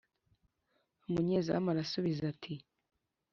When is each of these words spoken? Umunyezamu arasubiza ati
Umunyezamu 1.07 1.67
arasubiza 1.73 2.23
ati 2.33 2.53